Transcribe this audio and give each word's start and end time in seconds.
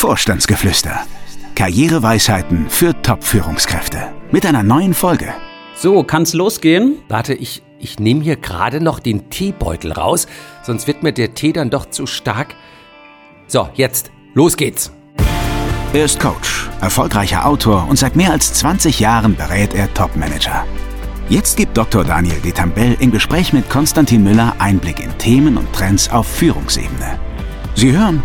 Vorstandsgeflüster. 0.00 1.02
Karriereweisheiten 1.54 2.70
für 2.70 3.02
Top-Führungskräfte. 3.02 4.10
Mit 4.30 4.46
einer 4.46 4.62
neuen 4.62 4.94
Folge. 4.94 5.28
So, 5.76 6.04
kann's 6.04 6.32
losgehen? 6.32 6.96
Warte, 7.08 7.34
ich, 7.34 7.62
ich 7.78 7.98
nehme 7.98 8.24
hier 8.24 8.36
gerade 8.36 8.80
noch 8.80 8.98
den 8.98 9.28
Teebeutel 9.28 9.92
raus, 9.92 10.26
sonst 10.62 10.86
wird 10.86 11.02
mir 11.02 11.12
der 11.12 11.34
Tee 11.34 11.52
dann 11.52 11.68
doch 11.68 11.84
zu 11.84 12.06
stark. 12.06 12.54
So, 13.46 13.68
jetzt, 13.74 14.10
los 14.32 14.56
geht's. 14.56 14.90
Er 15.92 16.06
ist 16.06 16.18
Coach, 16.18 16.70
erfolgreicher 16.80 17.44
Autor 17.44 17.86
und 17.86 17.98
seit 17.98 18.16
mehr 18.16 18.30
als 18.30 18.54
20 18.54 19.00
Jahren 19.00 19.36
berät 19.36 19.74
er 19.74 19.92
Top-Manager. 19.92 20.64
Jetzt 21.28 21.58
gibt 21.58 21.76
Dr. 21.76 22.04
Daniel 22.04 22.40
Detambell 22.40 22.96
im 23.00 23.10
Gespräch 23.10 23.52
mit 23.52 23.68
Konstantin 23.68 24.24
Müller 24.24 24.54
Einblick 24.60 24.98
in 24.98 25.18
Themen 25.18 25.58
und 25.58 25.70
Trends 25.74 26.08
auf 26.08 26.26
Führungsebene. 26.26 27.20
Sie 27.74 27.92
hören 27.92 28.22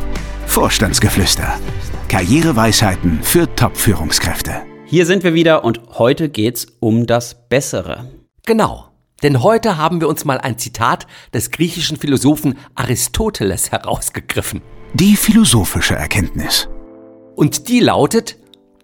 Vorstandsgeflüster. 0.48 1.60
Karriereweisheiten 2.08 3.20
für 3.22 3.54
Top-Führungskräfte. 3.56 4.64
Hier 4.86 5.06
sind 5.06 5.24
wir 5.24 5.34
wieder 5.34 5.64
und 5.64 5.82
heute 5.98 6.30
geht's 6.30 6.68
um 6.80 7.06
das 7.06 7.48
Bessere. 7.50 8.10
Genau. 8.46 8.86
Denn 9.24 9.44
heute 9.44 9.78
haben 9.78 10.02
wir 10.02 10.08
uns 10.08 10.26
mal 10.26 10.38
ein 10.38 10.58
Zitat 10.58 11.08
des 11.34 11.52
griechischen 11.52 11.98
Philosophen 11.98 12.58
Aristoteles 12.76 13.72
herausgegriffen. 13.72 14.62
Die 14.94 15.16
philosophische 15.16 15.96
Erkenntnis. 15.96 16.70
Und 17.36 17.68
die 17.68 17.80
lautet, 17.80 18.38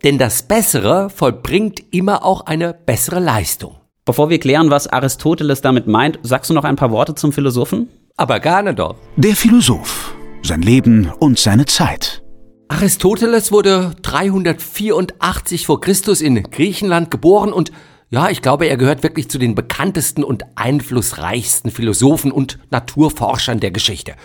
denn 0.03 0.17
das 0.17 0.43
Bessere 0.43 1.09
vollbringt 1.09 1.81
immer 1.93 2.25
auch 2.25 2.45
eine 2.47 2.73
bessere 2.73 3.19
Leistung. 3.19 3.77
Bevor 4.03 4.29
wir 4.29 4.39
klären, 4.39 4.71
was 4.71 4.87
Aristoteles 4.87 5.61
damit 5.61 5.87
meint, 5.87 6.19
sagst 6.23 6.49
du 6.49 6.53
noch 6.53 6.63
ein 6.63 6.75
paar 6.75 6.91
Worte 6.91 7.13
zum 7.15 7.31
Philosophen? 7.31 7.87
Aber 8.17 8.39
gerne 8.39 8.73
doch. 8.73 8.95
Der 9.15 9.35
Philosoph. 9.35 10.15
Sein 10.43 10.63
Leben 10.63 11.11
und 11.19 11.37
seine 11.37 11.65
Zeit. 11.65 12.23
Aristoteles 12.67 13.51
wurde 13.51 13.95
384 14.01 15.67
vor 15.67 15.79
Christus 15.81 16.19
in 16.19 16.41
Griechenland 16.43 17.11
geboren 17.11 17.53
und 17.53 17.71
ja, 18.09 18.29
ich 18.29 18.41
glaube, 18.41 18.65
er 18.65 18.75
gehört 18.75 19.03
wirklich 19.03 19.29
zu 19.29 19.37
den 19.37 19.53
bekanntesten 19.55 20.23
und 20.23 20.43
einflussreichsten 20.55 21.69
Philosophen 21.69 22.31
und 22.31 22.57
Naturforschern 22.71 23.59
der 23.59 23.71
Geschichte. 23.71 24.15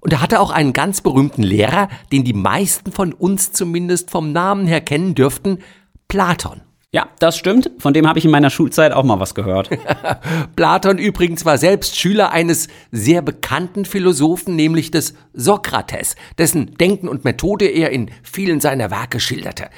Und 0.00 0.12
er 0.12 0.20
hatte 0.20 0.40
auch 0.40 0.50
einen 0.50 0.74
ganz 0.74 1.00
berühmten 1.00 1.42
Lehrer, 1.42 1.88
den 2.12 2.24
die 2.24 2.34
meisten 2.34 2.92
von 2.92 3.14
uns 3.14 3.52
zumindest 3.52 4.10
vom 4.10 4.32
Namen 4.32 4.66
her 4.66 4.82
kennen 4.82 5.14
dürften, 5.14 5.60
Platon. 6.08 6.60
Ja, 6.94 7.08
das 7.18 7.36
stimmt. 7.36 7.72
Von 7.78 7.92
dem 7.92 8.06
habe 8.06 8.20
ich 8.20 8.24
in 8.24 8.30
meiner 8.30 8.50
Schulzeit 8.50 8.92
auch 8.92 9.02
mal 9.02 9.18
was 9.18 9.34
gehört. 9.34 9.68
Platon 10.56 10.96
übrigens 10.96 11.44
war 11.44 11.58
selbst 11.58 11.98
Schüler 11.98 12.30
eines 12.30 12.68
sehr 12.92 13.20
bekannten 13.20 13.84
Philosophen, 13.84 14.54
nämlich 14.54 14.92
des 14.92 15.14
Sokrates, 15.32 16.14
dessen 16.38 16.76
Denken 16.76 17.08
und 17.08 17.24
Methode 17.24 17.66
er 17.66 17.90
in 17.90 18.12
vielen 18.22 18.60
seiner 18.60 18.92
Werke 18.92 19.18
schilderte. 19.18 19.70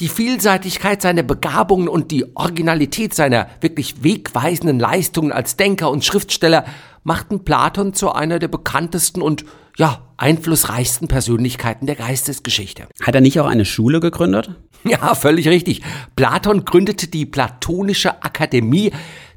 Die 0.00 0.08
Vielseitigkeit 0.08 1.02
seiner 1.02 1.22
Begabungen 1.22 1.86
und 1.86 2.10
die 2.10 2.34
Originalität 2.34 3.12
seiner 3.12 3.48
wirklich 3.60 4.02
wegweisenden 4.02 4.78
Leistungen 4.78 5.30
als 5.30 5.56
Denker 5.56 5.90
und 5.90 6.06
Schriftsteller 6.06 6.64
machten 7.04 7.44
Platon 7.44 7.92
zu 7.92 8.10
einer 8.10 8.38
der 8.38 8.48
bekanntesten 8.48 9.20
und 9.20 9.44
ja, 9.76 10.00
einflussreichsten 10.16 11.06
Persönlichkeiten 11.06 11.86
der 11.86 11.96
Geistesgeschichte. 11.96 12.88
Hat 13.02 13.14
er 13.14 13.20
nicht 13.20 13.38
auch 13.40 13.46
eine 13.46 13.66
Schule 13.66 14.00
gegründet? 14.00 14.50
Ja, 14.82 15.14
völlig 15.14 15.46
richtig. 15.46 15.82
Platon 16.16 16.64
gründete 16.64 17.08
die 17.08 17.26
Platonische 17.26 18.22
Akademie, 18.22 18.92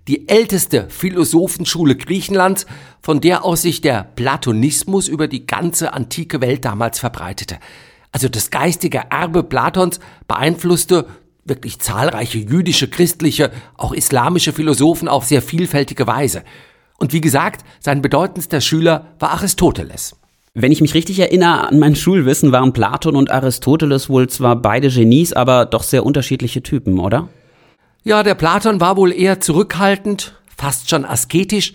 die 0.07 0.29
älteste 0.29 0.85
Philosophenschule 0.87 1.97
Griechenlands, 1.97 2.65
von 3.01 3.19
der 3.19 3.43
aus 3.43 3.63
sich 3.63 3.81
der 3.81 4.03
Platonismus 4.15 5.09
über 5.09 5.27
die 5.27 5.45
ganze 5.45 5.91
antike 5.91 6.39
Welt 6.39 6.63
damals 6.63 6.99
verbreitete. 6.99 7.57
Also 8.13 8.29
das 8.29 8.51
geistige 8.51 9.01
Erbe 9.09 9.43
Platons 9.43 9.99
beeinflusste 10.27 11.07
wirklich 11.45 11.79
zahlreiche 11.79 12.37
jüdische, 12.37 12.87
christliche, 12.87 13.51
auch 13.75 13.91
islamische 13.91 14.53
Philosophen 14.53 15.09
auf 15.09 15.25
sehr 15.25 15.41
vielfältige 15.41 16.07
Weise. 16.07 16.43
Und 16.97 17.11
wie 17.11 17.19
gesagt, 17.19 17.65
sein 17.81 18.01
bedeutendster 18.01 18.61
Schüler 18.61 19.07
war 19.19 19.31
Aristoteles. 19.31 20.15
Wenn 20.53 20.71
ich 20.71 20.81
mich 20.81 20.93
richtig 20.93 21.19
erinnere 21.19 21.67
an 21.67 21.79
mein 21.79 21.95
Schulwissen, 21.95 22.51
waren 22.51 22.71
Platon 22.71 23.15
und 23.15 23.31
Aristoteles 23.31 24.07
wohl 24.07 24.29
zwar 24.29 24.55
beide 24.55 24.89
Genies, 24.89 25.33
aber 25.33 25.65
doch 25.65 25.83
sehr 25.83 26.05
unterschiedliche 26.05 26.61
Typen, 26.61 26.99
oder? 26.99 27.27
Ja, 28.03 28.21
der 28.21 28.35
Platon 28.35 28.79
war 28.79 28.95
wohl 28.95 29.11
eher 29.11 29.39
zurückhaltend, 29.39 30.39
fast 30.55 30.89
schon 30.89 31.03
asketisch, 31.03 31.73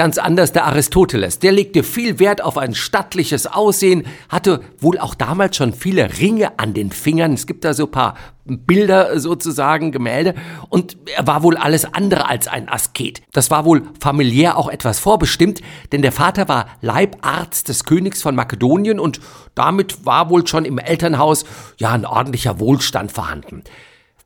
Ganz 0.00 0.16
anders 0.16 0.52
der 0.52 0.64
Aristoteles. 0.64 1.40
Der 1.40 1.52
legte 1.52 1.82
viel 1.82 2.18
Wert 2.18 2.40
auf 2.40 2.56
ein 2.56 2.74
stattliches 2.74 3.46
Aussehen, 3.46 4.06
hatte 4.30 4.62
wohl 4.78 4.98
auch 4.98 5.14
damals 5.14 5.56
schon 5.56 5.74
viele 5.74 6.18
Ringe 6.18 6.58
an 6.58 6.72
den 6.72 6.90
Fingern. 6.90 7.34
Es 7.34 7.46
gibt 7.46 7.66
da 7.66 7.74
so 7.74 7.86
paar 7.86 8.14
Bilder 8.46 9.20
sozusagen, 9.20 9.92
Gemälde. 9.92 10.36
Und 10.70 10.96
er 11.14 11.26
war 11.26 11.42
wohl 11.42 11.58
alles 11.58 11.84
andere 11.84 12.26
als 12.30 12.48
ein 12.48 12.70
Asket. 12.70 13.20
Das 13.32 13.50
war 13.50 13.66
wohl 13.66 13.82
familiär 14.00 14.56
auch 14.56 14.70
etwas 14.70 14.98
vorbestimmt, 14.98 15.60
denn 15.92 16.00
der 16.00 16.12
Vater 16.12 16.48
war 16.48 16.68
Leibarzt 16.80 17.68
des 17.68 17.84
Königs 17.84 18.22
von 18.22 18.34
Makedonien 18.34 18.98
und 18.98 19.20
damit 19.54 20.06
war 20.06 20.30
wohl 20.30 20.46
schon 20.46 20.64
im 20.64 20.78
Elternhaus 20.78 21.44
ja 21.76 21.90
ein 21.90 22.06
ordentlicher 22.06 22.58
Wohlstand 22.58 23.12
vorhanden. 23.12 23.64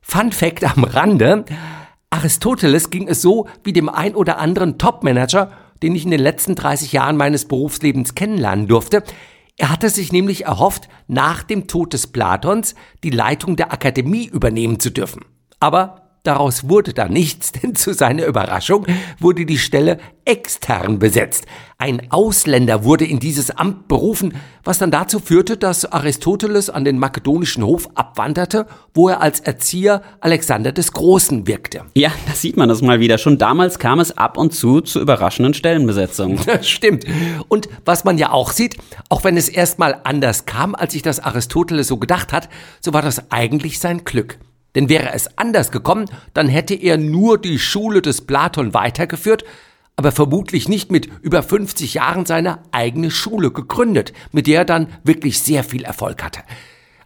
Fun 0.01 0.31
Fact 0.31 0.63
am 0.63 0.85
Rande. 0.85 1.43
Aristoteles 2.11 2.91
ging 2.91 3.09
es 3.09 3.21
so 3.21 3.49
wie 3.65 3.73
dem 3.73 3.89
ein 3.89 4.15
oder 4.15 4.37
anderen 4.37 4.77
Topmanager, 4.77 5.51
den 5.83 5.95
ich 5.95 6.05
in 6.05 6.11
den 6.11 6.19
letzten 6.19 6.55
30 6.55 6.91
Jahren 6.91 7.17
meines 7.17 7.45
Berufslebens 7.45 8.15
kennenlernen 8.15 8.67
durfte. 8.67 9.03
Er 9.57 9.69
hatte 9.69 9.89
sich 9.89 10.11
nämlich 10.11 10.45
erhofft, 10.45 10.89
nach 11.07 11.43
dem 11.43 11.67
Tod 11.67 11.93
des 11.93 12.07
Platons 12.07 12.75
die 13.03 13.09
Leitung 13.09 13.55
der 13.55 13.71
Akademie 13.71 14.25
übernehmen 14.25 14.79
zu 14.79 14.89
dürfen. 14.89 15.23
Aber 15.59 16.04
Daraus 16.25 16.67
wurde 16.67 16.91
da 16.93 17.07
nichts, 17.07 17.51
denn 17.63 17.75
zu 17.75 17.93
seiner 17.93 18.25
Überraschung 18.25 18.85
wurde 19.19 19.45
die 19.45 19.59
Stelle 19.59 19.99
extern 20.25 20.97
besetzt. 20.97 21.45
Ein 21.77 22.11
Ausländer 22.11 22.83
wurde 22.83 23.05
in 23.05 23.19
dieses 23.19 23.51
Amt 23.51 23.87
berufen, 23.87 24.33
was 24.63 24.79
dann 24.79 24.89
dazu 24.89 25.19
führte, 25.19 25.55
dass 25.55 25.85
Aristoteles 25.85 26.71
an 26.71 26.83
den 26.83 26.97
makedonischen 26.97 27.63
Hof 27.63 27.89
abwanderte, 27.93 28.65
wo 28.95 29.09
er 29.09 29.21
als 29.21 29.39
Erzieher 29.39 30.01
Alexander 30.19 30.71
des 30.71 30.93
Großen 30.93 31.45
wirkte. 31.45 31.83
Ja, 31.93 32.11
da 32.27 32.33
sieht 32.33 32.57
man 32.57 32.69
das 32.69 32.81
mal 32.81 32.99
wieder. 32.99 33.19
Schon 33.19 33.37
damals 33.37 33.77
kam 33.77 33.99
es 33.99 34.17
ab 34.17 34.37
und 34.37 34.51
zu 34.51 34.81
zu 34.81 34.99
überraschenden 34.99 35.53
Stellenbesetzungen. 35.53 36.39
Das 36.45 36.69
stimmt. 36.69 37.05
Und 37.49 37.67
was 37.83 38.03
man 38.03 38.17
ja 38.17 38.31
auch 38.31 38.51
sieht, 38.51 38.77
auch 39.09 39.23
wenn 39.23 39.35
es 39.35 39.49
erstmal 39.49 39.99
anders 40.03 40.45
kam, 40.45 40.73
als 40.73 40.93
sich 40.93 41.01
das 41.01 41.19
Aristoteles 41.19 41.87
so 41.87 41.97
gedacht 41.97 42.31
hat, 42.31 42.49
so 42.79 42.93
war 42.93 43.01
das 43.01 43.31
eigentlich 43.31 43.79
sein 43.79 44.05
Glück. 44.05 44.39
Denn 44.75 44.89
wäre 44.89 45.13
es 45.13 45.37
anders 45.37 45.71
gekommen, 45.71 46.05
dann 46.33 46.47
hätte 46.47 46.75
er 46.75 46.97
nur 46.97 47.39
die 47.39 47.59
Schule 47.59 48.01
des 48.01 48.21
Platon 48.21 48.73
weitergeführt, 48.73 49.45
aber 49.95 50.11
vermutlich 50.11 50.67
nicht 50.67 50.91
mit 50.91 51.09
über 51.21 51.41
50 51.41 51.93
Jahren 51.95 52.25
seine 52.25 52.59
eigene 52.71 53.09
Schule 53.09 53.51
gegründet, 53.51 54.13
mit 54.31 54.47
der 54.47 54.59
er 54.59 54.65
dann 54.65 54.87
wirklich 55.03 55.39
sehr 55.39 55.63
viel 55.63 55.83
Erfolg 55.83 56.21
hatte. 56.21 56.41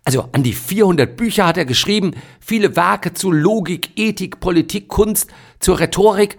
Also 0.04 0.30
an 0.32 0.42
die 0.42 0.54
400 0.54 1.16
Bücher 1.16 1.46
hat 1.46 1.58
er 1.58 1.66
geschrieben, 1.66 2.16
viele 2.40 2.76
Werke 2.76 3.14
zu 3.14 3.32
Logik, 3.32 3.92
Ethik, 3.96 4.40
Politik, 4.40 4.88
Kunst, 4.88 5.30
zur 5.60 5.80
Rhetorik 5.80 6.38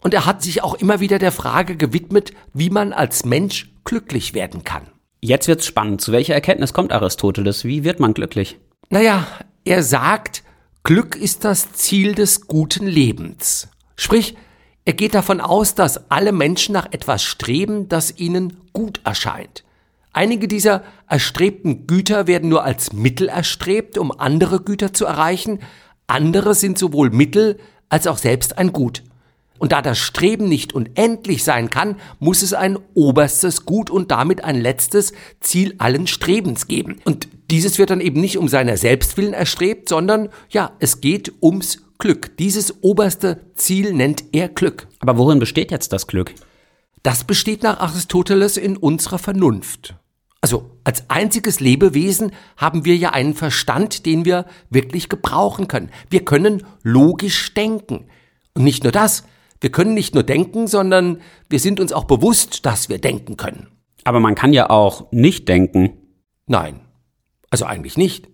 und 0.00 0.14
er 0.14 0.24
hat 0.24 0.42
sich 0.42 0.62
auch 0.62 0.74
immer 0.74 1.00
wieder 1.00 1.18
der 1.18 1.32
Frage 1.32 1.76
gewidmet, 1.76 2.32
wie 2.54 2.70
man 2.70 2.92
als 2.92 3.24
Mensch 3.26 3.70
glücklich 3.84 4.32
werden 4.32 4.64
kann. 4.64 4.86
Jetzt 5.20 5.48
wird's 5.48 5.66
spannend. 5.66 6.00
Zu 6.00 6.12
welcher 6.12 6.34
Erkenntnis 6.34 6.72
kommt 6.72 6.92
Aristoteles? 6.92 7.64
Wie 7.64 7.84
wird 7.84 8.00
man 8.00 8.14
glücklich? 8.14 8.58
Naja, 8.90 9.26
er 9.64 9.82
sagt, 9.82 10.43
Glück 10.86 11.16
ist 11.16 11.46
das 11.46 11.72
Ziel 11.72 12.14
des 12.14 12.42
guten 12.46 12.86
Lebens. 12.86 13.68
Sprich, 13.96 14.36
er 14.84 14.92
geht 14.92 15.14
davon 15.14 15.40
aus, 15.40 15.74
dass 15.74 16.10
alle 16.10 16.30
Menschen 16.30 16.74
nach 16.74 16.92
etwas 16.92 17.22
streben, 17.22 17.88
das 17.88 18.18
ihnen 18.18 18.58
gut 18.74 19.00
erscheint. 19.02 19.64
Einige 20.12 20.46
dieser 20.46 20.84
erstrebten 21.08 21.86
Güter 21.86 22.26
werden 22.26 22.50
nur 22.50 22.64
als 22.64 22.92
Mittel 22.92 23.30
erstrebt, 23.30 23.96
um 23.96 24.12
andere 24.12 24.60
Güter 24.60 24.92
zu 24.92 25.06
erreichen, 25.06 25.60
andere 26.06 26.54
sind 26.54 26.76
sowohl 26.76 27.08
Mittel 27.08 27.58
als 27.88 28.06
auch 28.06 28.18
selbst 28.18 28.58
ein 28.58 28.70
Gut. 28.74 29.02
Und 29.58 29.72
da 29.72 29.82
das 29.82 29.98
Streben 29.98 30.48
nicht 30.48 30.72
unendlich 30.72 31.44
sein 31.44 31.70
kann, 31.70 31.96
muss 32.18 32.42
es 32.42 32.52
ein 32.52 32.76
oberstes 32.94 33.64
Gut 33.64 33.88
und 33.88 34.10
damit 34.10 34.42
ein 34.42 34.60
letztes 34.60 35.12
Ziel 35.40 35.74
allen 35.78 36.06
Strebens 36.06 36.66
geben. 36.66 37.00
Und 37.04 37.28
dieses 37.50 37.78
wird 37.78 37.90
dann 37.90 38.00
eben 38.00 38.20
nicht 38.20 38.36
um 38.36 38.48
seiner 38.48 38.76
Selbstwillen 38.76 39.32
erstrebt, 39.32 39.88
sondern 39.88 40.28
ja, 40.50 40.72
es 40.80 41.00
geht 41.00 41.32
ums 41.40 41.82
Glück. 41.98 42.36
Dieses 42.38 42.82
oberste 42.82 43.40
Ziel 43.54 43.94
nennt 43.94 44.24
er 44.32 44.48
Glück. 44.48 44.88
Aber 44.98 45.16
worin 45.18 45.38
besteht 45.38 45.70
jetzt 45.70 45.92
das 45.92 46.06
Glück? 46.06 46.34
Das 47.02 47.24
besteht 47.24 47.62
nach 47.62 47.80
Aristoteles 47.80 48.56
in 48.56 48.76
unserer 48.76 49.18
Vernunft. 49.18 49.94
Also 50.40 50.70
als 50.84 51.08
einziges 51.08 51.60
Lebewesen 51.60 52.32
haben 52.56 52.84
wir 52.84 52.96
ja 52.96 53.10
einen 53.10 53.34
Verstand, 53.34 54.04
den 54.04 54.24
wir 54.24 54.46
wirklich 54.68 55.08
gebrauchen 55.08 55.68
können. 55.68 55.90
Wir 56.10 56.24
können 56.24 56.64
logisch 56.82 57.54
denken. 57.54 58.06
Und 58.54 58.64
nicht 58.64 58.82
nur 58.82 58.92
das, 58.92 59.24
wir 59.64 59.72
können 59.72 59.94
nicht 59.94 60.14
nur 60.14 60.22
denken, 60.22 60.66
sondern 60.66 61.22
wir 61.48 61.58
sind 61.58 61.80
uns 61.80 61.92
auch 61.92 62.04
bewusst, 62.04 62.66
dass 62.66 62.90
wir 62.90 62.98
denken 62.98 63.38
können. 63.38 63.68
Aber 64.04 64.20
man 64.20 64.34
kann 64.34 64.52
ja 64.52 64.68
auch 64.68 65.10
nicht 65.10 65.48
denken. 65.48 65.96
Nein, 66.46 66.80
Also 67.48 67.64
eigentlich 67.64 67.96
nicht. 67.96 68.28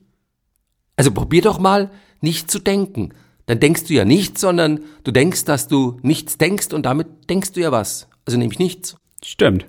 Also 0.96 1.12
probier 1.12 1.42
doch 1.42 1.60
mal, 1.60 1.92
nicht 2.20 2.50
zu 2.50 2.58
denken. 2.58 3.14
Dann 3.46 3.60
denkst 3.60 3.84
du 3.84 3.94
ja 3.94 4.04
nichts, 4.04 4.40
sondern 4.40 4.80
du 5.04 5.12
denkst, 5.12 5.44
dass 5.44 5.68
du 5.68 5.98
nichts 6.02 6.36
denkst 6.36 6.72
und 6.72 6.84
damit 6.84 7.30
denkst 7.30 7.52
du 7.52 7.60
ja 7.60 7.70
was. 7.70 8.08
Also 8.26 8.36
nämlich 8.36 8.58
nichts. 8.58 8.96
Stimmt. 9.24 9.66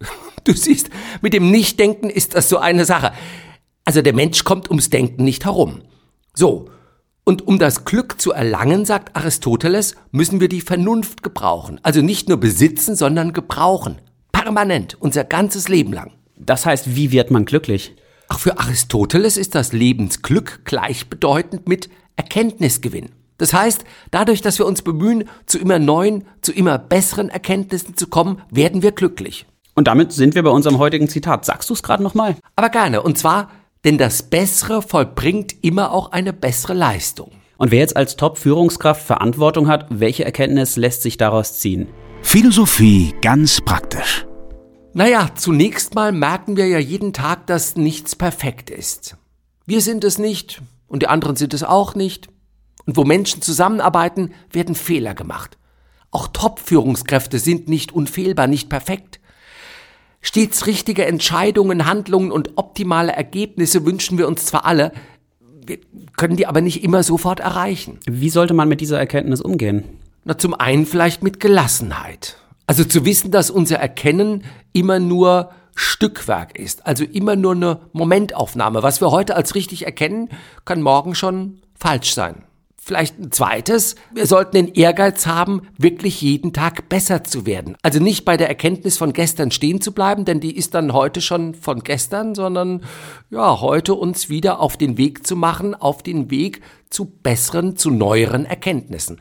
Du 0.44 0.52
siehst, 0.54 0.88
mit 1.20 1.34
dem 1.34 1.50
Nichtdenken 1.50 2.08
ist 2.08 2.34
das 2.34 2.48
so 2.48 2.56
eine 2.58 2.86
Sache. 2.86 3.12
Also 3.84 4.00
der 4.00 4.14
Mensch 4.14 4.44
kommt 4.44 4.70
ums 4.70 4.88
Denken 4.88 5.24
nicht 5.24 5.44
herum. 5.44 5.82
So. 6.32 6.70
Und 7.28 7.46
um 7.46 7.58
das 7.58 7.84
Glück 7.84 8.18
zu 8.18 8.32
erlangen, 8.32 8.86
sagt 8.86 9.14
Aristoteles, 9.14 9.96
müssen 10.12 10.40
wir 10.40 10.48
die 10.48 10.62
Vernunft 10.62 11.22
gebrauchen. 11.22 11.78
Also 11.82 12.00
nicht 12.00 12.30
nur 12.30 12.38
besitzen, 12.38 12.96
sondern 12.96 13.34
gebrauchen. 13.34 13.98
Permanent, 14.32 14.96
unser 14.98 15.24
ganzes 15.24 15.68
Leben 15.68 15.92
lang. 15.92 16.12
Das 16.38 16.64
heißt, 16.64 16.96
wie 16.96 17.12
wird 17.12 17.30
man 17.30 17.44
glücklich? 17.44 17.94
Auch 18.30 18.38
für 18.38 18.58
Aristoteles 18.58 19.36
ist 19.36 19.54
das 19.54 19.74
Lebensglück 19.74 20.64
gleichbedeutend 20.64 21.68
mit 21.68 21.90
Erkenntnisgewinn. 22.16 23.10
Das 23.36 23.52
heißt, 23.52 23.84
dadurch, 24.10 24.40
dass 24.40 24.58
wir 24.58 24.64
uns 24.64 24.80
bemühen, 24.80 25.24
zu 25.44 25.58
immer 25.58 25.78
neuen, 25.78 26.24
zu 26.40 26.52
immer 26.52 26.78
besseren 26.78 27.28
Erkenntnissen 27.28 27.94
zu 27.94 28.06
kommen, 28.06 28.40
werden 28.50 28.80
wir 28.80 28.92
glücklich. 28.92 29.44
Und 29.74 29.86
damit 29.86 30.12
sind 30.12 30.34
wir 30.34 30.44
bei 30.44 30.50
unserem 30.50 30.78
heutigen 30.78 31.10
Zitat. 31.10 31.44
Sagst 31.44 31.68
du 31.68 31.74
es 31.74 31.82
gerade 31.82 32.02
nochmal? 32.02 32.36
Aber 32.56 32.70
gerne. 32.70 33.02
Und 33.02 33.18
zwar, 33.18 33.50
denn 33.88 33.96
das 33.96 34.22
Bessere 34.22 34.82
vollbringt 34.82 35.64
immer 35.64 35.92
auch 35.92 36.12
eine 36.12 36.34
bessere 36.34 36.74
Leistung. 36.74 37.30
Und 37.56 37.70
wer 37.70 37.78
jetzt 37.78 37.96
als 37.96 38.16
Top-Führungskraft 38.16 39.00
Verantwortung 39.00 39.66
hat, 39.66 39.86
welche 39.88 40.26
Erkenntnis 40.26 40.76
lässt 40.76 41.00
sich 41.00 41.16
daraus 41.16 41.58
ziehen? 41.58 41.88
Philosophie 42.20 43.14
ganz 43.22 43.62
praktisch. 43.62 44.26
Naja, 44.92 45.30
zunächst 45.36 45.94
mal 45.94 46.12
merken 46.12 46.58
wir 46.58 46.66
ja 46.66 46.78
jeden 46.78 47.14
Tag, 47.14 47.46
dass 47.46 47.76
nichts 47.76 48.14
perfekt 48.14 48.68
ist. 48.68 49.16
Wir 49.64 49.80
sind 49.80 50.04
es 50.04 50.18
nicht 50.18 50.60
und 50.86 51.02
die 51.02 51.08
anderen 51.08 51.36
sind 51.36 51.54
es 51.54 51.64
auch 51.64 51.94
nicht. 51.94 52.28
Und 52.84 52.98
wo 52.98 53.04
Menschen 53.04 53.40
zusammenarbeiten, 53.40 54.34
werden 54.52 54.74
Fehler 54.74 55.14
gemacht. 55.14 55.56
Auch 56.10 56.28
Top-Führungskräfte 56.28 57.38
sind 57.38 57.70
nicht 57.70 57.92
unfehlbar, 57.92 58.48
nicht 58.48 58.68
perfekt. 58.68 59.18
Stets 60.20 60.66
richtige 60.66 61.06
Entscheidungen, 61.06 61.86
Handlungen 61.86 62.32
und 62.32 62.56
optimale 62.56 63.12
Ergebnisse 63.12 63.84
wünschen 63.84 64.18
wir 64.18 64.26
uns 64.26 64.46
zwar 64.46 64.64
alle, 64.64 64.92
wir 65.64 65.78
können 66.16 66.36
die 66.36 66.46
aber 66.46 66.60
nicht 66.60 66.82
immer 66.82 67.02
sofort 67.02 67.40
erreichen. 67.40 68.00
Wie 68.06 68.30
sollte 68.30 68.54
man 68.54 68.68
mit 68.68 68.80
dieser 68.80 68.98
Erkenntnis 68.98 69.40
umgehen? 69.40 69.84
Na, 70.24 70.36
zum 70.38 70.54
einen 70.54 70.86
vielleicht 70.86 71.22
mit 71.22 71.40
Gelassenheit. 71.40 72.36
Also 72.66 72.84
zu 72.84 73.04
wissen, 73.04 73.30
dass 73.30 73.50
unser 73.50 73.76
Erkennen 73.76 74.44
immer 74.72 74.98
nur 74.98 75.50
Stückwerk 75.74 76.58
ist, 76.58 76.86
also 76.86 77.04
immer 77.04 77.36
nur 77.36 77.54
eine 77.54 77.80
Momentaufnahme. 77.92 78.82
Was 78.82 79.00
wir 79.00 79.10
heute 79.10 79.36
als 79.36 79.54
richtig 79.54 79.86
erkennen, 79.86 80.28
kann 80.64 80.82
morgen 80.82 81.14
schon 81.14 81.60
falsch 81.78 82.14
sein. 82.14 82.44
Vielleicht 82.88 83.18
ein 83.18 83.30
zweites, 83.30 83.96
wir 84.14 84.26
sollten 84.26 84.56
den 84.56 84.72
Ehrgeiz 84.72 85.26
haben, 85.26 85.68
wirklich 85.76 86.22
jeden 86.22 86.54
Tag 86.54 86.88
besser 86.88 87.22
zu 87.22 87.44
werden. 87.44 87.76
Also 87.82 88.00
nicht 88.00 88.24
bei 88.24 88.38
der 88.38 88.48
Erkenntnis 88.48 88.96
von 88.96 89.12
gestern 89.12 89.50
stehen 89.50 89.82
zu 89.82 89.92
bleiben, 89.92 90.24
denn 90.24 90.40
die 90.40 90.56
ist 90.56 90.72
dann 90.72 90.94
heute 90.94 91.20
schon 91.20 91.52
von 91.52 91.80
gestern, 91.80 92.34
sondern 92.34 92.82
ja, 93.28 93.60
heute 93.60 93.92
uns 93.92 94.30
wieder 94.30 94.60
auf 94.60 94.78
den 94.78 94.96
Weg 94.96 95.26
zu 95.26 95.36
machen, 95.36 95.74
auf 95.74 96.02
den 96.02 96.30
Weg 96.30 96.62
zu 96.88 97.04
besseren, 97.04 97.76
zu 97.76 97.90
neueren 97.90 98.46
Erkenntnissen. 98.46 99.20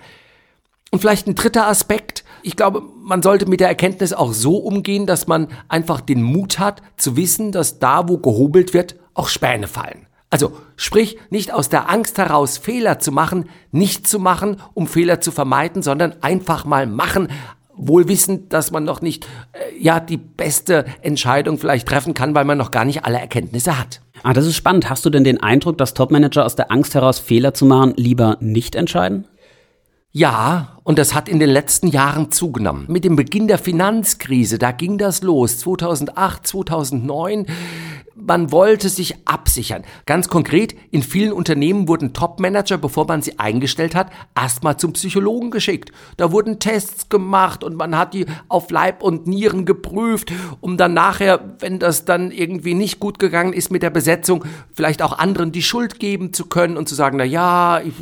Und 0.89 0.99
vielleicht 0.99 1.27
ein 1.27 1.35
dritter 1.35 1.67
Aspekt. 1.67 2.23
Ich 2.43 2.55
glaube, 2.55 2.83
man 3.03 3.21
sollte 3.21 3.47
mit 3.47 3.59
der 3.59 3.67
Erkenntnis 3.67 4.13
auch 4.13 4.31
so 4.31 4.55
umgehen, 4.55 5.05
dass 5.05 5.27
man 5.27 5.49
einfach 5.67 5.99
den 5.99 6.23
Mut 6.23 6.57
hat, 6.57 6.81
zu 6.95 7.17
wissen, 7.17 7.51
dass 7.51 7.79
da, 7.79 8.07
wo 8.07 8.17
gehobelt 8.17 8.73
wird, 8.73 8.95
auch 9.13 9.27
Späne 9.27 9.67
fallen. 9.67 10.06
Also 10.29 10.57
sprich, 10.75 11.17
nicht 11.29 11.53
aus 11.53 11.69
der 11.69 11.89
Angst 11.89 12.17
heraus 12.17 12.57
Fehler 12.57 12.99
zu 12.99 13.11
machen, 13.11 13.49
nicht 13.71 14.07
zu 14.07 14.19
machen, 14.19 14.57
um 14.73 14.87
Fehler 14.87 15.21
zu 15.21 15.31
vermeiden, 15.31 15.81
sondern 15.81 16.15
einfach 16.21 16.65
mal 16.65 16.85
machen, 16.85 17.29
wohl 17.77 18.07
wissend, 18.07 18.51
dass 18.51 18.71
man 18.71 18.83
noch 18.83 19.01
nicht 19.01 19.25
äh, 19.53 19.81
ja 19.81 19.99
die 19.99 20.17
beste 20.17 20.85
Entscheidung 21.01 21.57
vielleicht 21.57 21.87
treffen 21.87 22.13
kann, 22.13 22.35
weil 22.35 22.45
man 22.45 22.57
noch 22.57 22.71
gar 22.71 22.85
nicht 22.85 23.05
alle 23.05 23.19
Erkenntnisse 23.19 23.77
hat. 23.77 24.01
Ah, 24.23 24.33
das 24.33 24.47
ist 24.47 24.55
spannend. 24.55 24.89
Hast 24.89 25.05
du 25.05 25.09
denn 25.09 25.23
den 25.23 25.41
Eindruck, 25.41 25.77
dass 25.77 25.93
Topmanager 25.93 26.45
aus 26.45 26.55
der 26.55 26.71
Angst 26.71 26.95
heraus 26.95 27.19
Fehler 27.19 27.53
zu 27.53 27.65
machen 27.65 27.93
lieber 27.95 28.37
nicht 28.41 28.75
entscheiden? 28.75 29.27
Ja, 30.11 30.79
und 30.83 30.97
das 30.97 31.13
hat 31.13 31.29
in 31.29 31.39
den 31.39 31.49
letzten 31.49 31.87
Jahren 31.87 32.31
zugenommen. 32.31 32.85
Mit 32.87 33.03
dem 33.03 33.15
Beginn 33.15 33.47
der 33.47 33.59
Finanzkrise, 33.59 34.57
da 34.57 34.71
ging 34.71 34.97
das 34.97 35.21
los, 35.21 35.59
2008, 35.59 36.47
2009 36.47 37.45
man 38.19 38.51
wollte 38.51 38.89
sich 38.89 39.15
absichern. 39.25 39.83
Ganz 40.05 40.27
konkret, 40.27 40.75
in 40.91 41.03
vielen 41.03 41.31
Unternehmen 41.31 41.87
wurden 41.87 42.13
Top-Manager, 42.13 42.77
bevor 42.77 43.05
man 43.07 43.21
sie 43.21 43.37
eingestellt 43.39 43.95
hat, 43.95 44.09
erstmal 44.35 44.77
zum 44.77 44.93
Psychologen 44.93 45.51
geschickt. 45.51 45.91
Da 46.17 46.31
wurden 46.31 46.59
Tests 46.59 47.09
gemacht 47.09 47.63
und 47.63 47.75
man 47.75 47.97
hat 47.97 48.13
die 48.13 48.25
auf 48.49 48.71
Leib 48.71 49.03
und 49.03 49.27
Nieren 49.27 49.65
geprüft, 49.65 50.31
um 50.61 50.77
dann 50.77 50.93
nachher, 50.93 51.55
wenn 51.59 51.79
das 51.79 52.05
dann 52.05 52.31
irgendwie 52.31 52.73
nicht 52.73 52.99
gut 52.99 53.19
gegangen 53.19 53.53
ist 53.53 53.71
mit 53.71 53.83
der 53.83 53.91
Besetzung, 53.91 54.43
vielleicht 54.73 55.01
auch 55.01 55.17
anderen 55.17 55.51
die 55.51 55.63
Schuld 55.63 55.99
geben 55.99 56.33
zu 56.33 56.47
können 56.47 56.75
und 56.75 56.89
zu 56.89 56.95
sagen, 56.95 57.17
na 57.17 57.23
ja, 57.23 57.81
ich, 57.81 57.93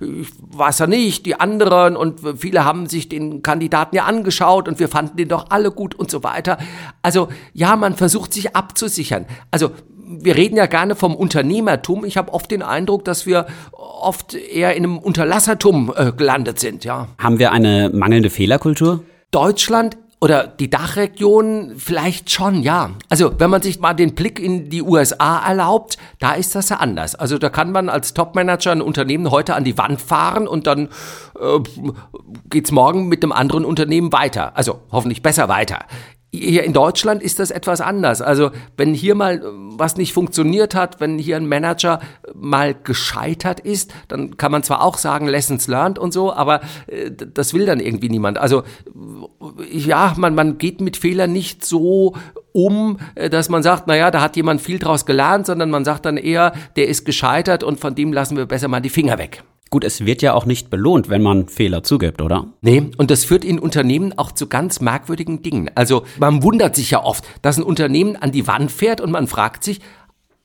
ich 0.00 0.28
weiß 0.38 0.78
ja 0.78 0.86
nicht, 0.86 1.26
die 1.26 1.40
anderen 1.40 1.96
und 1.96 2.20
viele 2.38 2.64
haben 2.64 2.86
sich 2.86 3.08
den 3.08 3.42
Kandidaten 3.42 3.96
ja 3.96 4.04
angeschaut 4.04 4.68
und 4.68 4.78
wir 4.78 4.88
fanden 4.88 5.16
den 5.16 5.28
doch 5.28 5.50
alle 5.50 5.70
gut 5.70 5.94
und 5.94 6.10
so 6.10 6.22
weiter. 6.22 6.58
Also 7.02 7.28
ja, 7.52 7.76
man 7.76 7.96
versucht 7.96 8.32
sich 8.32 8.54
abzusichern. 8.54 9.26
Also 9.50 9.63
wir 10.06 10.36
reden 10.36 10.56
ja 10.56 10.66
gerne 10.66 10.94
vom 10.94 11.14
Unternehmertum. 11.14 12.04
Ich 12.04 12.16
habe 12.16 12.32
oft 12.32 12.50
den 12.50 12.62
Eindruck, 12.62 13.04
dass 13.04 13.26
wir 13.26 13.46
oft 13.72 14.34
eher 14.34 14.74
in 14.74 14.84
einem 14.84 14.98
Unterlassertum 14.98 15.92
äh, 15.96 16.12
gelandet 16.12 16.60
sind, 16.60 16.84
ja. 16.84 17.08
Haben 17.18 17.38
wir 17.38 17.52
eine 17.52 17.90
mangelnde 17.92 18.30
Fehlerkultur? 18.30 19.02
Deutschland 19.30 19.96
oder 20.20 20.46
die 20.46 20.70
Dachregion 20.70 21.74
vielleicht 21.76 22.30
schon, 22.30 22.62
ja. 22.62 22.90
Also 23.10 23.38
wenn 23.38 23.50
man 23.50 23.60
sich 23.60 23.80
mal 23.80 23.92
den 23.92 24.14
Blick 24.14 24.40
in 24.40 24.70
die 24.70 24.82
USA 24.82 25.46
erlaubt, 25.46 25.98
da 26.18 26.32
ist 26.32 26.54
das 26.54 26.70
ja 26.70 26.76
anders. 26.76 27.14
Also 27.14 27.36
da 27.36 27.50
kann 27.50 27.72
man 27.72 27.90
als 27.90 28.14
Topmanager 28.14 28.72
ein 28.72 28.80
Unternehmen 28.80 29.30
heute 29.30 29.54
an 29.54 29.64
die 29.64 29.76
Wand 29.76 30.00
fahren 30.00 30.46
und 30.46 30.66
dann 30.66 30.88
äh, 31.38 31.60
geht's 32.48 32.70
morgen 32.70 33.08
mit 33.08 33.22
einem 33.22 33.32
anderen 33.32 33.64
Unternehmen 33.66 34.12
weiter. 34.12 34.56
Also 34.56 34.80
hoffentlich 34.90 35.20
besser 35.20 35.48
weiter. 35.48 35.80
Hier 36.40 36.64
in 36.64 36.72
Deutschland 36.72 37.22
ist 37.22 37.38
das 37.38 37.50
etwas 37.50 37.80
anders. 37.80 38.20
Also 38.20 38.50
wenn 38.76 38.92
hier 38.92 39.14
mal 39.14 39.36
äh, 39.36 39.42
was 39.78 39.96
nicht 39.96 40.12
funktioniert 40.12 40.74
hat, 40.74 41.00
wenn 41.00 41.18
hier 41.18 41.36
ein 41.36 41.48
Manager 41.48 42.00
äh, 42.26 42.30
mal 42.34 42.74
gescheitert 42.74 43.60
ist, 43.60 43.94
dann 44.08 44.36
kann 44.36 44.50
man 44.50 44.62
zwar 44.62 44.82
auch 44.82 44.98
sagen, 44.98 45.28
Lessons 45.28 45.68
learned 45.68 45.98
und 45.98 46.12
so, 46.12 46.32
aber 46.32 46.60
äh, 46.86 47.10
das 47.10 47.54
will 47.54 47.66
dann 47.66 47.78
irgendwie 47.78 48.08
niemand. 48.08 48.38
Also 48.38 48.64
ja, 49.70 50.14
man, 50.16 50.34
man 50.34 50.58
geht 50.58 50.80
mit 50.80 50.96
Fehlern 50.96 51.32
nicht 51.32 51.64
so 51.64 52.14
um, 52.52 52.98
dass 53.14 53.48
man 53.48 53.62
sagt, 53.62 53.86
naja, 53.86 54.10
da 54.10 54.20
hat 54.20 54.36
jemand 54.36 54.60
viel 54.60 54.78
draus 54.78 55.06
gelernt, 55.06 55.46
sondern 55.46 55.70
man 55.70 55.84
sagt 55.84 56.06
dann 56.06 56.16
eher, 56.16 56.52
der 56.76 56.88
ist 56.88 57.04
gescheitert 57.04 57.62
und 57.64 57.80
von 57.80 57.94
dem 57.94 58.12
lassen 58.12 58.36
wir 58.36 58.46
besser 58.46 58.68
mal 58.68 58.80
die 58.80 58.90
Finger 58.90 59.18
weg. 59.18 59.42
Gut, 59.74 59.82
es 59.82 60.06
wird 60.06 60.22
ja 60.22 60.34
auch 60.34 60.46
nicht 60.46 60.70
belohnt, 60.70 61.08
wenn 61.08 61.20
man 61.20 61.48
Fehler 61.48 61.82
zugibt, 61.82 62.22
oder? 62.22 62.46
Nee, 62.60 62.92
und 62.96 63.10
das 63.10 63.24
führt 63.24 63.44
in 63.44 63.58
Unternehmen 63.58 64.16
auch 64.16 64.30
zu 64.30 64.46
ganz 64.46 64.80
merkwürdigen 64.80 65.42
Dingen. 65.42 65.68
Also 65.74 66.04
man 66.20 66.44
wundert 66.44 66.76
sich 66.76 66.92
ja 66.92 67.02
oft, 67.02 67.24
dass 67.42 67.56
ein 67.56 67.64
Unternehmen 67.64 68.14
an 68.14 68.30
die 68.30 68.46
Wand 68.46 68.70
fährt 68.70 69.00
und 69.00 69.10
man 69.10 69.26
fragt 69.26 69.64
sich, 69.64 69.80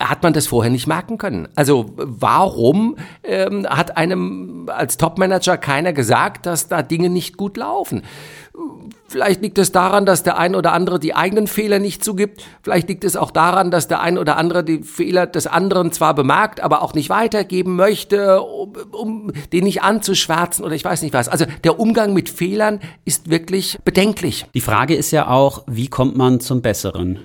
hat 0.01 0.23
man 0.23 0.31
das 0.31 0.47
vorher 0.47 0.71
nicht 0.71 0.87
merken 0.87 1.17
können. 1.17 1.49
Also 1.55 1.93
warum 1.97 2.95
ähm, 3.23 3.67
hat 3.67 3.97
einem 3.97 4.69
als 4.69 4.97
Topmanager 4.97 5.57
keiner 5.57 5.91
gesagt, 5.91 6.45
dass 6.45 6.69
da 6.69 6.81
Dinge 6.81 7.09
nicht 7.09 7.35
gut 7.35 7.57
laufen? 7.57 8.03
Vielleicht 9.07 9.41
liegt 9.41 9.57
es 9.57 9.71
daran, 9.71 10.05
dass 10.05 10.23
der 10.23 10.37
ein 10.37 10.55
oder 10.55 10.71
andere 10.71 10.99
die 10.99 11.15
eigenen 11.15 11.47
Fehler 11.47 11.79
nicht 11.79 12.03
zugibt. 12.03 12.43
Vielleicht 12.61 12.87
liegt 12.87 13.03
es 13.03 13.15
auch 13.17 13.31
daran, 13.31 13.71
dass 13.71 13.87
der 13.87 14.01
ein 14.01 14.17
oder 14.17 14.37
andere 14.37 14.63
die 14.63 14.83
Fehler 14.83 15.25
des 15.27 15.47
anderen 15.47 15.91
zwar 15.91 16.13
bemerkt, 16.13 16.61
aber 16.61 16.81
auch 16.81 16.93
nicht 16.93 17.09
weitergeben 17.09 17.75
möchte, 17.75 18.41
um, 18.41 18.73
um 18.91 19.33
den 19.51 19.63
nicht 19.63 19.81
anzuschwärzen 19.81 20.63
oder 20.63 20.75
ich 20.75 20.85
weiß 20.85 21.01
nicht 21.01 21.13
was. 21.13 21.27
Also 21.27 21.45
der 21.63 21.79
Umgang 21.79 22.13
mit 22.13 22.29
Fehlern 22.29 22.79
ist 23.03 23.29
wirklich 23.29 23.79
bedenklich. 23.83 24.45
Die 24.53 24.61
Frage 24.61 24.95
ist 24.95 25.11
ja 25.11 25.27
auch, 25.27 25.63
wie 25.67 25.87
kommt 25.87 26.15
man 26.15 26.39
zum 26.39 26.61
Besseren? 26.61 27.19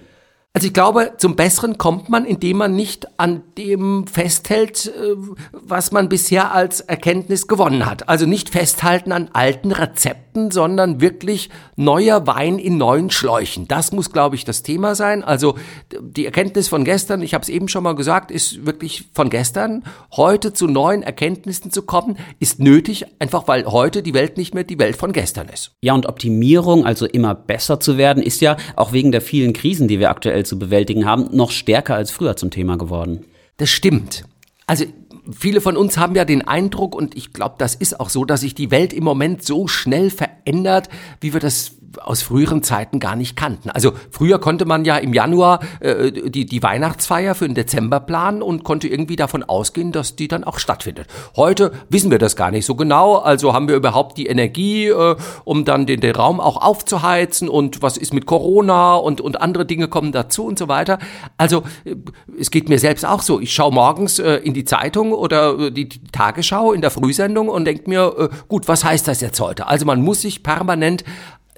Also 0.56 0.68
ich 0.68 0.72
glaube, 0.72 1.14
zum 1.18 1.34
Besseren 1.34 1.78
kommt 1.78 2.08
man, 2.08 2.24
indem 2.24 2.58
man 2.58 2.76
nicht 2.76 3.08
an 3.18 3.42
dem 3.58 4.06
festhält, 4.06 4.86
äh, 4.86 5.16
was 5.50 5.90
man 5.90 6.08
bisher 6.08 6.52
als 6.52 6.80
Erkenntnis 6.80 7.48
gewonnen 7.48 7.86
hat. 7.86 8.08
Also 8.08 8.24
nicht 8.24 8.50
festhalten 8.50 9.10
an 9.10 9.30
alten 9.32 9.72
Rezepten, 9.72 10.52
sondern 10.52 11.00
wirklich 11.00 11.50
neuer 11.74 12.28
Wein 12.28 12.60
in 12.60 12.76
neuen 12.76 13.10
Schläuchen. 13.10 13.66
Das 13.66 13.90
muss, 13.90 14.12
glaube 14.12 14.36
ich, 14.36 14.44
das 14.44 14.62
Thema 14.62 14.94
sein. 14.94 15.24
Also 15.24 15.56
die 16.00 16.24
Erkenntnis 16.24 16.68
von 16.68 16.84
gestern, 16.84 17.22
ich 17.22 17.34
habe 17.34 17.42
es 17.42 17.48
eben 17.48 17.66
schon 17.66 17.82
mal 17.82 17.96
gesagt, 17.96 18.30
ist 18.30 18.64
wirklich 18.64 19.08
von 19.12 19.30
gestern. 19.30 19.82
Heute 20.12 20.52
zu 20.52 20.68
neuen 20.68 21.02
Erkenntnissen 21.02 21.72
zu 21.72 21.82
kommen, 21.82 22.16
ist 22.38 22.60
nötig, 22.60 23.06
einfach 23.18 23.48
weil 23.48 23.66
heute 23.66 24.04
die 24.04 24.14
Welt 24.14 24.36
nicht 24.36 24.54
mehr 24.54 24.62
die 24.62 24.78
Welt 24.78 24.94
von 24.94 25.12
gestern 25.12 25.48
ist. 25.48 25.72
Ja, 25.80 25.94
und 25.94 26.06
Optimierung, 26.06 26.86
also 26.86 27.06
immer 27.06 27.34
besser 27.34 27.80
zu 27.80 27.96
werden, 27.98 28.22
ist 28.22 28.40
ja 28.40 28.56
auch 28.76 28.92
wegen 28.92 29.10
der 29.10 29.20
vielen 29.20 29.52
Krisen, 29.52 29.88
die 29.88 29.98
wir 29.98 30.10
aktuell 30.10 30.43
zu 30.44 30.58
bewältigen 30.58 31.04
haben, 31.04 31.28
noch 31.36 31.50
stärker 31.50 31.94
als 31.94 32.10
früher 32.10 32.36
zum 32.36 32.50
Thema 32.50 32.76
geworden. 32.76 33.24
Das 33.56 33.70
stimmt. 33.70 34.24
Also 34.66 34.84
viele 35.30 35.60
von 35.60 35.76
uns 35.76 35.96
haben 35.96 36.14
ja 36.14 36.24
den 36.24 36.46
Eindruck, 36.46 36.94
und 36.94 37.16
ich 37.16 37.32
glaube, 37.32 37.56
das 37.58 37.74
ist 37.74 38.00
auch 38.00 38.10
so, 38.10 38.24
dass 38.24 38.40
sich 38.40 38.54
die 38.54 38.70
Welt 38.70 38.92
im 38.92 39.04
Moment 39.04 39.44
so 39.44 39.68
schnell 39.68 40.10
verändert, 40.10 40.88
wie 41.20 41.32
wir 41.32 41.40
das 41.40 41.72
aus 42.02 42.22
früheren 42.22 42.62
Zeiten 42.62 43.00
gar 43.00 43.16
nicht 43.16 43.36
kannten. 43.36 43.70
Also 43.70 43.92
früher 44.10 44.38
konnte 44.38 44.64
man 44.64 44.84
ja 44.84 44.96
im 44.96 45.12
Januar 45.12 45.60
äh, 45.80 46.12
die, 46.12 46.46
die 46.46 46.62
Weihnachtsfeier 46.62 47.34
für 47.34 47.46
den 47.46 47.54
Dezember 47.54 48.00
planen 48.00 48.42
und 48.42 48.64
konnte 48.64 48.88
irgendwie 48.88 49.16
davon 49.16 49.42
ausgehen, 49.42 49.92
dass 49.92 50.16
die 50.16 50.28
dann 50.28 50.44
auch 50.44 50.58
stattfindet. 50.58 51.06
Heute 51.36 51.72
wissen 51.88 52.10
wir 52.10 52.18
das 52.18 52.36
gar 52.36 52.50
nicht 52.50 52.66
so 52.66 52.74
genau. 52.74 53.16
Also 53.16 53.52
haben 53.52 53.68
wir 53.68 53.76
überhaupt 53.76 54.18
die 54.18 54.26
Energie, 54.26 54.88
äh, 54.88 55.16
um 55.44 55.64
dann 55.64 55.86
den, 55.86 56.00
den 56.00 56.14
Raum 56.14 56.40
auch 56.40 56.60
aufzuheizen 56.60 57.48
und 57.48 57.82
was 57.82 57.96
ist 57.96 58.12
mit 58.12 58.26
Corona 58.26 58.94
und, 58.94 59.20
und 59.20 59.40
andere 59.40 59.66
Dinge 59.66 59.88
kommen 59.88 60.12
dazu 60.12 60.44
und 60.44 60.58
so 60.58 60.68
weiter. 60.68 60.98
Also 61.36 61.62
äh, 61.84 61.96
es 62.38 62.50
geht 62.50 62.68
mir 62.68 62.78
selbst 62.78 63.04
auch 63.04 63.22
so. 63.22 63.40
Ich 63.40 63.52
schaue 63.52 63.72
morgens 63.72 64.18
äh, 64.18 64.36
in 64.36 64.54
die 64.54 64.64
Zeitung 64.64 65.12
oder 65.12 65.58
äh, 65.58 65.70
die, 65.70 65.88
die 65.88 66.00
Tagesschau 66.12 66.72
in 66.72 66.80
der 66.80 66.90
Frühsendung 66.90 67.48
und 67.48 67.64
denke 67.64 67.88
mir, 67.88 68.14
äh, 68.18 68.28
gut, 68.48 68.68
was 68.68 68.84
heißt 68.84 69.06
das 69.08 69.20
jetzt 69.20 69.40
heute? 69.40 69.66
Also 69.66 69.86
man 69.86 70.02
muss 70.02 70.22
sich 70.22 70.42
permanent 70.42 71.04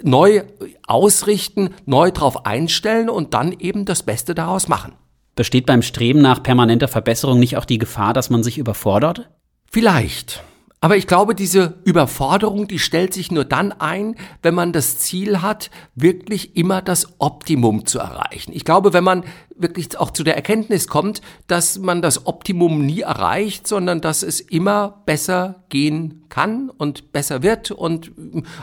neu 0.03 0.43
ausrichten, 0.87 1.71
neu 1.85 2.11
drauf 2.11 2.47
einstellen 2.47 3.09
und 3.09 3.35
dann 3.35 3.53
eben 3.53 3.85
das 3.85 4.03
Beste 4.03 4.35
daraus 4.35 4.69
machen. 4.69 4.95
Besteht 5.35 5.67
beim 5.67 5.83
Streben 5.83 6.23
nach 6.23 6.43
permanenter 6.43 6.89
Verbesserung 6.89 7.39
nicht 7.39 7.57
auch 7.57 7.67
die 7.67 7.79
Gefahr, 7.79 8.13
dass 8.13 8.31
man 8.31 8.43
sich 8.43 8.59
überfordert? 8.59 9.29
Vielleicht. 9.71 10.43
Aber 10.81 10.97
ich 10.97 11.07
glaube, 11.07 11.35
diese 11.35 11.75
Überforderung, 11.85 12.69
die 12.69 12.79
stellt 12.79 13.13
sich 13.13 13.31
nur 13.31 13.45
dann 13.45 13.73
ein, 13.73 14.15
wenn 14.43 14.55
man 14.55 14.73
das 14.73 14.99
Ziel 14.99 15.43
hat, 15.43 15.71
wirklich 15.95 16.57
immer 16.57 16.83
das 16.83 17.09
Optimum 17.19 17.87
zu 17.87 17.99
erreichen. 17.99 18.53
Ich 18.55 18.65
glaube, 18.65 18.93
wenn 18.93 19.05
man 19.05 19.25
wirklich 19.59 19.99
auch 19.99 20.11
zu 20.11 20.23
der 20.23 20.37
Erkenntnis 20.37 20.89
kommt, 20.89 21.21
dass 21.47 21.79
man 21.79 22.03
das 22.03 22.27
Optimum 22.27 22.85
nie 22.85 23.01
erreicht, 23.01 23.67
sondern 23.67 24.01
dass 24.01 24.23
es 24.23 24.41
immer 24.41 25.03
besser 25.07 25.65
gehen 25.69 26.27
kann 26.29 26.71
und 26.71 27.13
besser 27.13 27.43
wird 27.43 27.71
und 27.71 28.13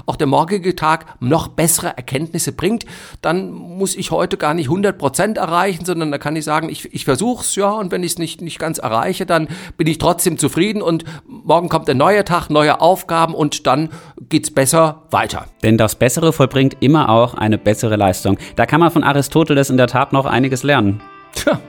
auch 0.06 0.16
der 0.16 0.28
morgige 0.28 0.76
Tag 0.76 1.22
noch 1.22 1.48
bessere 1.48 1.98
Erkenntnisse 1.98 2.52
bringt, 2.52 2.86
dann 3.22 3.52
muss 3.52 3.96
ich 3.96 4.12
heute 4.12 4.38
gar 4.38 4.54
nicht 4.54 4.68
100 4.68 4.98
Prozent 4.98 5.38
erreichen, 5.38 5.86
sondern 5.86 6.12
da 6.12 6.18
kann 6.18 6.36
ich 6.36 6.46
sagen, 6.46 6.70
ich, 6.70 6.94
ich 6.94 7.06
versuch's, 7.06 7.56
ja, 7.56 7.72
und 7.72 7.92
wenn 7.92 8.04
ich 8.04 8.14
es 8.14 8.18
nicht, 8.20 8.42
nicht 8.42 8.60
ganz 8.60 8.78
erreiche, 8.78 9.26
dann 9.26 9.48
bin 9.78 9.88
ich 9.88 9.98
trotzdem 9.98 10.38
zufrieden 10.38 10.82
und 10.82 11.04
morgen 11.26 11.70
kommt 11.70 11.90
ein 11.90 11.98
neuer 11.98 12.26
Tag, 12.26 12.50
neue 12.50 12.80
Aufgaben 12.80 13.34
und 13.34 13.66
dann 13.66 13.90
geht's 14.30 14.52
besser 14.52 15.04
weiter. 15.12 15.48
Denn 15.64 15.78
das 15.78 15.96
Bessere 15.96 16.34
vollbringt 16.34 16.78
immer 16.82 17.10
auch 17.10 17.34
eine 17.34 17.58
bessere 17.58 17.96
Leistung. 17.96 18.38
Da 18.56 18.66
kann 18.66 18.80
man 18.80 18.92
von 18.92 19.04
Aristoteles 19.04 19.70
in 19.70 19.78
der 19.78 19.88
Tat 19.88 20.14
noch 20.14 20.26
einiges 20.26 20.64
lernen. 20.64 20.83
Tja, 21.34 21.60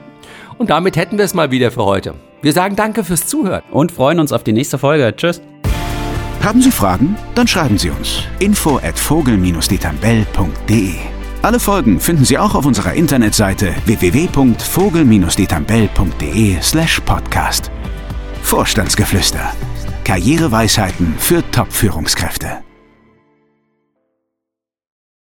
und 0.57 0.69
damit 0.69 0.95
hätten 0.95 1.17
wir 1.17 1.25
es 1.25 1.33
mal 1.33 1.51
wieder 1.51 1.69
für 1.71 1.83
heute. 1.85 2.13
Wir 2.41 2.53
sagen 2.53 2.75
danke 2.75 3.03
fürs 3.03 3.25
Zuhören. 3.27 3.63
Und 3.71 3.91
freuen 3.91 4.19
uns 4.19 4.31
auf 4.31 4.43
die 4.43 4.53
nächste 4.53 4.77
Folge. 4.77 5.11
Tschüss. 5.15 5.41
Haben 6.43 6.61
Sie 6.61 6.69
Fragen? 6.71 7.15
Dann 7.33 7.47
schreiben 7.47 7.79
Sie 7.79 7.89
uns. 7.89 8.21
Info 8.39 8.77
at 8.77 8.99
vogel-detambell.de 8.99 10.93
Alle 11.41 11.59
Folgen 11.59 11.99
finden 11.99 12.23
Sie 12.23 12.37
auch 12.37 12.53
auf 12.53 12.67
unserer 12.67 12.93
Internetseite 12.93 13.73
www.vogel-detambell.de 13.85 16.61
slash 16.61 16.99
podcast. 17.01 17.71
Vorstandsgeflüster. 18.43 19.51
Karriereweisheiten 20.03 21.15
für 21.17 21.41
Top-Führungskräfte. 21.49 22.64